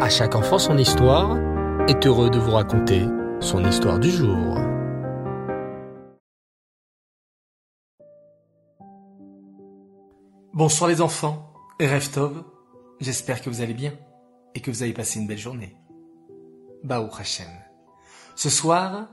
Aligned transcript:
À 0.00 0.08
chaque 0.08 0.34
enfant 0.34 0.58
son 0.58 0.76
histoire 0.76 1.38
est 1.88 2.04
heureux 2.04 2.28
de 2.28 2.38
vous 2.38 2.50
raconter 2.50 3.06
son 3.38 3.64
histoire 3.64 4.00
du 4.00 4.10
jour. 4.10 4.58
Bonsoir 10.52 10.90
les 10.90 11.00
enfants, 11.00 11.48
Reftov, 11.80 12.42
j'espère 13.00 13.40
que 13.40 13.48
vous 13.48 13.60
allez 13.60 13.72
bien 13.72 13.92
et 14.56 14.60
que 14.60 14.72
vous 14.72 14.82
avez 14.82 14.92
passé 14.92 15.20
une 15.20 15.28
belle 15.28 15.38
journée. 15.38 15.76
Baou 16.82 17.08
Hashem. 17.16 17.46
Ce 18.34 18.50
soir, 18.50 19.08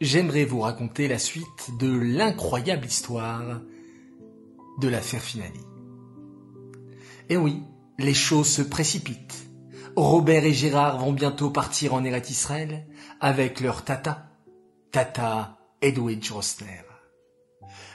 j'aimerais 0.00 0.44
vous 0.44 0.60
raconter 0.60 1.06
la 1.06 1.20
suite 1.20 1.70
de 1.78 1.96
l'incroyable 1.96 2.86
histoire 2.86 3.60
de 4.80 4.88
l'affaire 4.88 5.22
Finali. 5.22 5.60
Et 7.28 7.36
oui, 7.36 7.62
les 8.00 8.14
choses 8.14 8.48
se 8.48 8.62
précipitent. 8.62 9.53
Robert 9.96 10.44
et 10.44 10.52
Gérard 10.52 10.98
vont 10.98 11.12
bientôt 11.12 11.50
partir 11.50 11.94
en 11.94 12.04
Eretz 12.04 12.30
Israël 12.30 12.86
avec 13.20 13.60
leur 13.60 13.84
tata, 13.84 14.26
tata 14.90 15.58
Edwidge 15.80 16.30
Rosner. 16.30 16.82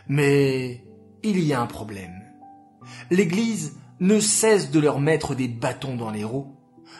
Mais 0.07 0.85
il 1.23 1.43
y 1.43 1.53
a 1.53 1.61
un 1.61 1.67
problème. 1.67 2.23
L'Église 3.11 3.77
ne 3.99 4.19
cesse 4.19 4.71
de 4.71 4.79
leur 4.79 4.99
mettre 4.99 5.35
des 5.35 5.49
bâtons 5.49 5.97
dans 5.97 6.11
les 6.11 6.23
roues, 6.23 6.55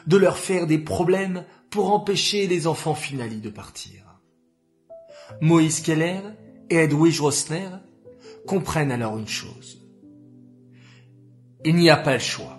de 0.06 0.18
leur 0.18 0.38
faire 0.38 0.68
des 0.68 0.80
problèmes 0.80 1.46
pour 1.70 1.94
empêcher 1.94 2.48
les 2.48 2.68
enfants 2.68 2.96
Finali 2.96 3.40
de 3.40 3.50
partir. 3.50 4.22
Moïse 5.42 5.82
Keller 5.82 6.22
et 6.70 6.78
Edwidge 6.78 7.22
Rosner 7.22 7.70
comprennent 8.46 8.92
alors 8.92 9.18
une 9.18 9.28
chose. 9.28 9.82
Il 11.64 11.76
n'y 11.76 11.90
a 11.90 11.98
pas 11.98 12.14
le 12.14 12.20
choix. 12.20 12.59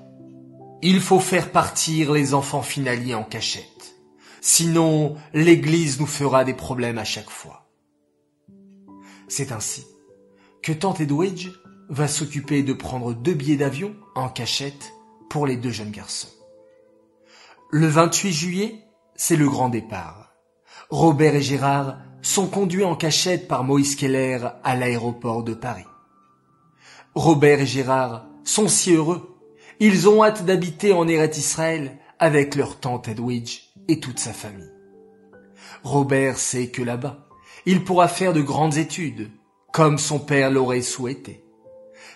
Il 0.83 1.01
faut 1.01 1.21
faire 1.21 1.53
partir 1.53 2.13
les 2.13 2.33
enfants 2.33 2.63
finaliers 2.63 3.15
en 3.15 3.23
cachette. 3.23 3.97
Sinon, 4.41 5.17
l'Église 5.35 6.01
nous 6.01 6.07
fera 6.07 6.45
des 6.45 6.55
problèmes 6.55 6.99
à 6.99 7.05
chaque 7.05 7.29
fois. 7.29 7.69
C'est 9.29 9.53
ainsi 9.53 9.87
que 10.63 10.73
Tante 10.73 11.01
Edwidge 11.01 11.51
va 11.91 12.09
s'occuper 12.09 12.63
de 12.63 12.73
prendre 12.73 13.13
deux 13.13 13.35
billets 13.35 13.57
d'avion 13.57 13.95
en 14.15 14.29
cachette 14.29 14.93
pour 15.29 15.47
les 15.47 15.57
deux 15.57 15.71
jeunes 15.71 15.91
garçons. 15.91 16.29
Le 17.71 17.87
28 17.87 18.33
juillet, 18.33 18.85
c'est 19.17 19.37
le 19.37 19.49
grand 19.49 19.69
départ. 19.69 20.33
Robert 20.89 21.35
et 21.35 21.43
Gérard 21.43 21.99
sont 22.23 22.47
conduits 22.47 22.85
en 22.85 22.97
cachette 22.97 23.49
par 23.49 23.65
Moïse 23.65 23.97
Keller 23.97 24.39
à 24.65 24.75
l'aéroport 24.75 25.45
de 25.45 25.55
Paris. 25.55 25.85
Robert 27.15 27.61
et 27.61 27.67
Gérard 27.67 28.27
sont 28.45 28.69
si 28.69 28.93
heureux. 28.93 29.30
Ils 29.83 30.11
ont 30.11 30.23
hâte 30.23 30.45
d'habiter 30.45 30.93
en 30.93 31.09
Eret 31.09 31.31
Israël 31.39 31.97
avec 32.19 32.55
leur 32.55 32.79
tante 32.79 33.09
Edwidge 33.09 33.71
et 33.89 33.99
toute 33.99 34.19
sa 34.19 34.35
famille. 34.35 34.71
Robert 35.83 36.37
sait 36.37 36.69
que 36.69 36.83
là-bas, 36.83 37.27
il 37.65 37.83
pourra 37.83 38.07
faire 38.07 38.35
de 38.35 38.43
grandes 38.43 38.77
études, 38.77 39.31
comme 39.73 39.97
son 39.97 40.19
père 40.19 40.51
l'aurait 40.51 40.83
souhaité. 40.83 41.43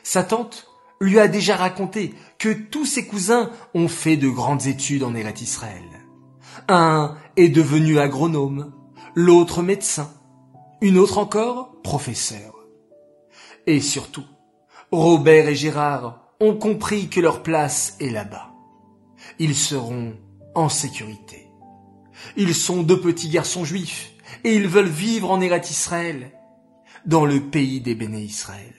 Sa 0.03 0.23
tante 0.23 0.67
lui 1.01 1.19
a 1.19 1.27
déjà 1.27 1.57
raconté 1.57 2.13
que 2.39 2.53
tous 2.53 2.85
ses 2.85 3.07
cousins 3.07 3.51
ont 3.73 3.89
fait 3.89 4.19
de 4.19 4.29
grandes 4.29 4.67
études 4.67 5.03
en 5.03 5.15
Eret 5.15 5.41
Israël. 5.41 5.89
Un 6.69 7.17
est 7.37 7.49
devenu 7.49 7.99
agronome, 7.99 8.75
l'autre 9.15 9.63
médecin, 9.63 10.11
une 10.83 10.99
autre 10.99 11.17
encore 11.17 11.81
professeur. 11.83 12.67
Et 13.67 13.81
surtout, 13.81 14.27
Robert 14.93 15.49
et 15.49 15.55
Gérard 15.55 16.24
ont 16.45 16.57
compris 16.57 17.09
que 17.09 17.21
leur 17.21 17.43
place 17.43 17.97
est 18.01 18.11
là-bas. 18.11 18.53
Ils 19.39 19.55
seront 19.55 20.15
en 20.55 20.69
sécurité. 20.69 21.49
Ils 22.37 22.55
sont 22.55 22.83
deux 22.83 23.01
petits 23.01 23.29
garçons 23.29 23.65
juifs 23.65 24.13
et 24.45 24.55
ils 24.55 24.69
veulent 24.69 24.87
vivre 24.87 25.31
en 25.31 25.41
Eretz 25.41 25.71
Israël, 25.71 26.33
dans 27.07 27.25
le 27.25 27.41
pays 27.41 27.81
des 27.81 27.95
béné 27.95 28.21
Israël. 28.21 28.75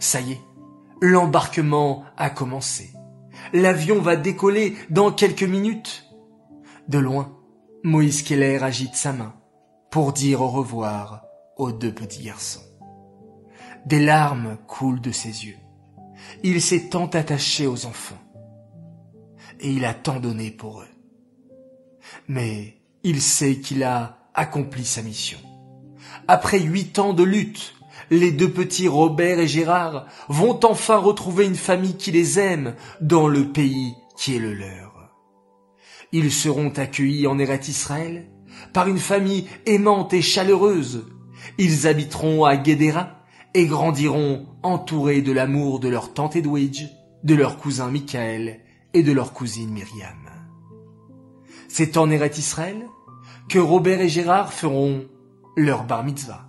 Ça 0.00 0.20
y 0.20 0.32
est, 0.32 0.40
l'embarquement 1.00 2.04
a 2.16 2.30
commencé. 2.30 2.90
L'avion 3.52 4.00
va 4.00 4.16
décoller 4.16 4.76
dans 4.90 5.12
quelques 5.12 5.42
minutes. 5.42 6.04
De 6.88 6.98
loin, 6.98 7.36
Moïse 7.82 8.22
Keller 8.22 8.62
agite 8.62 8.94
sa 8.94 9.12
main 9.12 9.34
pour 9.90 10.12
dire 10.12 10.40
au 10.40 10.48
revoir 10.48 11.22
aux 11.56 11.72
deux 11.72 11.92
petits 11.92 12.22
garçons. 12.22 12.62
Des 13.86 14.00
larmes 14.00 14.56
coulent 14.66 15.00
de 15.00 15.12
ses 15.12 15.46
yeux. 15.46 15.58
Il 16.42 16.60
s'est 16.60 16.88
tant 16.90 17.06
attaché 17.06 17.66
aux 17.66 17.86
enfants. 17.86 18.20
Et 19.60 19.70
il 19.70 19.84
a 19.84 19.94
tant 19.94 20.20
donné 20.20 20.50
pour 20.50 20.82
eux. 20.82 20.88
Mais 22.28 22.78
il 23.02 23.20
sait 23.22 23.56
qu'il 23.56 23.82
a 23.82 24.18
accompli 24.34 24.84
sa 24.84 25.02
mission. 25.02 25.38
Après 26.28 26.60
huit 26.60 26.98
ans 26.98 27.12
de 27.12 27.22
lutte, 27.22 27.74
les 28.10 28.32
deux 28.32 28.50
petits 28.50 28.88
Robert 28.88 29.38
et 29.38 29.48
Gérard 29.48 30.06
vont 30.28 30.60
enfin 30.64 30.96
retrouver 30.96 31.46
une 31.46 31.54
famille 31.54 31.96
qui 31.96 32.12
les 32.12 32.38
aime 32.38 32.74
dans 33.00 33.28
le 33.28 33.50
pays 33.52 33.94
qui 34.16 34.36
est 34.36 34.40
le 34.40 34.54
leur. 34.54 35.10
Ils 36.12 36.32
seront 36.32 36.70
accueillis 36.70 37.26
en 37.26 37.38
Eret 37.38 37.62
Israël 37.68 38.30
par 38.72 38.88
une 38.88 38.98
famille 38.98 39.48
aimante 39.66 40.12
et 40.12 40.22
chaleureuse. 40.22 41.06
Ils 41.58 41.86
habiteront 41.86 42.44
à 42.44 42.56
Guédéra 42.56 43.23
et 43.54 43.66
grandiront 43.66 44.46
entourés 44.62 45.22
de 45.22 45.32
l'amour 45.32 45.80
de 45.80 45.88
leur 45.88 46.12
tante 46.12 46.36
Edwidge, 46.36 46.84
de 47.22 47.34
leur 47.34 47.56
cousin 47.56 47.90
Michael 47.90 48.60
et 48.92 49.02
de 49.02 49.12
leur 49.12 49.32
cousine 49.32 49.70
Myriam. 49.70 50.30
C'est 51.68 51.96
en 51.96 52.10
Eret 52.10 52.32
Israël 52.36 52.86
que 53.48 53.58
Robert 53.58 54.00
et 54.00 54.08
Gérard 54.08 54.52
feront 54.52 55.06
leur 55.56 55.84
bar 55.84 56.04
mitzvah. 56.04 56.48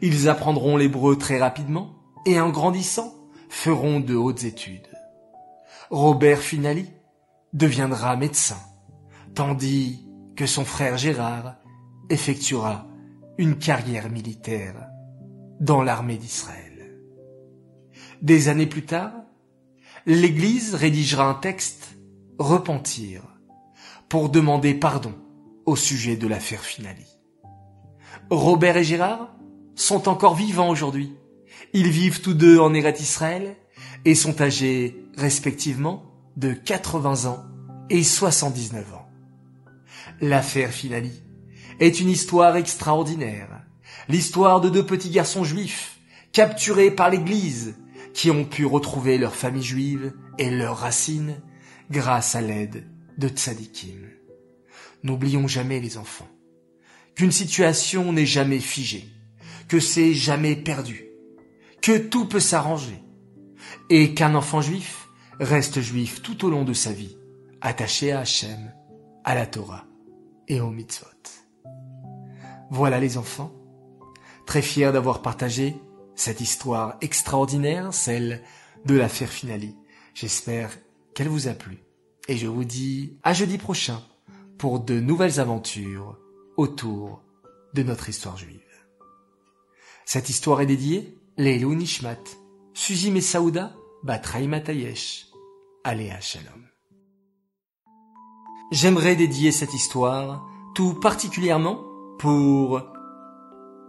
Ils 0.00 0.28
apprendront 0.28 0.76
l'hébreu 0.76 1.16
très 1.16 1.38
rapidement 1.38 1.96
et 2.26 2.40
en 2.40 2.50
grandissant 2.50 3.14
feront 3.48 4.00
de 4.00 4.14
hautes 4.14 4.44
études. 4.44 4.88
Robert 5.90 6.38
Finali 6.38 6.86
deviendra 7.52 8.16
médecin, 8.16 8.56
tandis 9.34 10.06
que 10.36 10.46
son 10.46 10.64
frère 10.64 10.96
Gérard 10.96 11.56
effectuera 12.08 12.86
une 13.36 13.58
carrière 13.58 14.10
militaire 14.10 14.91
dans 15.62 15.80
l'armée 15.80 16.16
d'Israël. 16.16 16.90
Des 18.20 18.48
années 18.48 18.66
plus 18.66 18.84
tard, 18.84 19.12
l'Église 20.06 20.74
rédigera 20.74 21.24
un 21.24 21.34
texte, 21.34 21.96
Repentir, 22.38 23.22
pour 24.08 24.28
demander 24.28 24.74
pardon 24.74 25.14
au 25.64 25.76
sujet 25.76 26.16
de 26.16 26.26
l'affaire 26.26 26.62
Finali. 26.62 27.06
Robert 28.30 28.76
et 28.76 28.82
Gérard 28.82 29.36
sont 29.76 30.08
encore 30.08 30.34
vivants 30.34 30.68
aujourd'hui. 30.68 31.12
Ils 31.72 31.90
vivent 31.90 32.20
tous 32.20 32.34
deux 32.34 32.58
en 32.58 32.74
Eret 32.74 32.96
Israël 32.98 33.56
et 34.04 34.16
sont 34.16 34.42
âgés 34.42 35.06
respectivement 35.16 36.02
de 36.36 36.52
80 36.52 37.26
ans 37.30 37.44
et 37.88 38.02
79 38.02 38.94
ans. 38.94 39.08
L'affaire 40.20 40.70
Finali 40.70 41.22
est 41.78 42.00
une 42.00 42.08
histoire 42.08 42.56
extraordinaire 42.56 43.61
l'histoire 44.08 44.60
de 44.60 44.68
deux 44.68 44.84
petits 44.84 45.10
garçons 45.10 45.44
juifs, 45.44 45.98
capturés 46.32 46.90
par 46.90 47.10
l'Église, 47.10 47.74
qui 48.14 48.30
ont 48.30 48.44
pu 48.44 48.66
retrouver 48.66 49.18
leur 49.18 49.34
famille 49.34 49.62
juive 49.62 50.12
et 50.38 50.50
leurs 50.50 50.78
racines 50.78 51.40
grâce 51.90 52.34
à 52.34 52.40
l'aide 52.40 52.88
de 53.18 53.28
tzadikim. 53.28 54.08
N'oublions 55.02 55.48
jamais 55.48 55.80
les 55.80 55.98
enfants, 55.98 56.28
qu'une 57.14 57.32
situation 57.32 58.12
n'est 58.12 58.26
jamais 58.26 58.60
figée, 58.60 59.08
que 59.68 59.80
c'est 59.80 60.14
jamais 60.14 60.56
perdu, 60.56 61.06
que 61.80 61.98
tout 61.98 62.26
peut 62.26 62.40
s'arranger, 62.40 63.02
et 63.90 64.14
qu'un 64.14 64.34
enfant 64.34 64.60
juif 64.60 65.08
reste 65.40 65.80
juif 65.80 66.22
tout 66.22 66.44
au 66.44 66.50
long 66.50 66.64
de 66.64 66.72
sa 66.72 66.92
vie, 66.92 67.16
attaché 67.60 68.12
à 68.12 68.20
Hachem, 68.20 68.72
à 69.24 69.34
la 69.34 69.46
Torah 69.46 69.86
et 70.48 70.60
au 70.60 70.70
mitzvot. 70.70 71.06
Voilà 72.70 73.00
les 73.00 73.18
enfants, 73.18 73.52
très 74.46 74.62
fier 74.62 74.92
d'avoir 74.92 75.22
partagé 75.22 75.76
cette 76.14 76.40
histoire 76.40 76.96
extraordinaire, 77.00 77.92
celle 77.94 78.42
de 78.84 78.94
l'affaire 78.94 79.30
Finali. 79.30 79.76
J'espère 80.14 80.70
qu'elle 81.14 81.28
vous 81.28 81.48
a 81.48 81.52
plu. 81.52 81.78
Et 82.28 82.36
je 82.36 82.46
vous 82.46 82.64
dis 82.64 83.18
à 83.22 83.32
jeudi 83.32 83.58
prochain 83.58 84.02
pour 84.58 84.80
de 84.80 85.00
nouvelles 85.00 85.40
aventures 85.40 86.18
autour 86.56 87.22
de 87.74 87.82
notre 87.82 88.08
histoire 88.08 88.36
juive. 88.36 88.60
Cette 90.04 90.28
histoire 90.28 90.60
est 90.60 90.66
dédiée 90.66 91.18
Leilou 91.36 91.74
Nishmat, 91.74 92.22
Suzy 92.74 93.10
Messaouda, 93.10 93.74
Batraï 94.02 94.46
Matayesh, 94.46 95.28
Aléa 95.84 96.20
Shalom. 96.20 96.68
J'aimerais 98.70 99.16
dédier 99.16 99.52
cette 99.52 99.74
histoire 99.74 100.46
tout 100.74 100.94
particulièrement 100.94 101.84
pour 102.18 102.82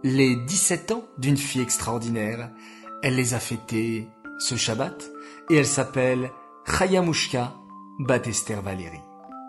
les 0.04 0.36
17 0.36 0.92
ans 0.92 1.04
d'une 1.16 1.38
fille 1.38 1.62
extraordinaire. 1.62 2.50
Elle 3.02 3.16
les 3.16 3.32
a 3.32 3.40
fêtés 3.40 4.06
ce 4.38 4.54
Shabbat 4.54 5.10
et 5.50 5.56
elle 5.56 5.66
s'appelle 5.66 6.30
Chayamushka 6.66 7.54
Batester 7.98 8.60
Valérie. 8.62 9.00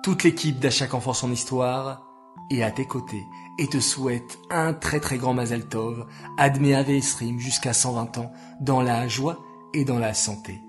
toute 0.03 0.23
l'équipe 0.23 0.59
d'À 0.59 0.69
chaque 0.69 0.93
enfant 0.93 1.13
son 1.13 1.31
histoire 1.31 2.05
est 2.51 2.61
à 2.61 2.71
tes 2.71 2.85
côtés 2.85 3.23
et 3.59 3.67
te 3.67 3.79
souhaite 3.79 4.37
un 4.49 4.73
très 4.73 4.99
très 4.99 5.17
grand 5.17 5.33
Mazal 5.33 5.67
Tov, 5.67 6.05
Admet 6.37 6.75
Ave 6.75 6.91
Esrim 6.91 7.39
jusqu'à 7.39 7.73
120 7.73 8.17
ans, 8.19 8.31
dans 8.61 8.81
la 8.81 9.07
joie 9.07 9.43
et 9.73 9.83
dans 9.83 9.99
la 9.99 10.13
santé. 10.13 10.61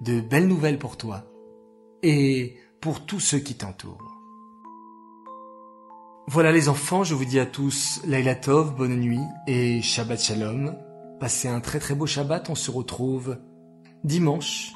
De 0.00 0.20
belles 0.20 0.48
nouvelles 0.48 0.78
pour 0.78 0.96
toi 0.96 1.24
et 2.02 2.56
pour 2.80 3.04
tous 3.04 3.20
ceux 3.20 3.40
qui 3.40 3.56
t'entourent. 3.56 4.17
Voilà 6.30 6.52
les 6.52 6.68
enfants, 6.68 7.04
je 7.04 7.14
vous 7.14 7.24
dis 7.24 7.38
à 7.38 7.46
tous 7.46 8.02
Laila 8.04 8.34
Tov, 8.34 8.76
bonne 8.76 8.96
nuit 8.96 9.22
et 9.46 9.80
Shabbat 9.80 10.20
Shalom. 10.20 10.76
Passez 11.20 11.48
un 11.48 11.60
très 11.60 11.78
très 11.78 11.94
beau 11.94 12.04
Shabbat, 12.04 12.50
on 12.50 12.54
se 12.54 12.70
retrouve 12.70 13.38
dimanche, 14.04 14.74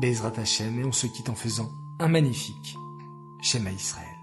Bezrat 0.00 0.32
Hashem, 0.36 0.80
et 0.80 0.84
on 0.84 0.90
se 0.90 1.06
quitte 1.06 1.28
en 1.28 1.36
faisant 1.36 1.70
un 2.00 2.08
magnifique 2.08 2.76
Shema 3.40 3.70
Israël. 3.70 4.13